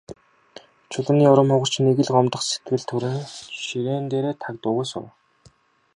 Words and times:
Чулууны 0.91 1.25
урам 1.31 1.47
хугарч, 1.53 1.73
нэг 1.85 1.97
л 2.05 2.11
гомдох 2.15 2.41
сэтгэл 2.45 2.83
төрөн 2.89 3.17
ширээн 3.63 4.05
дээрээ 4.11 4.35
таг 4.43 4.53
дуугүй 4.63 4.85
суув. 4.91 5.09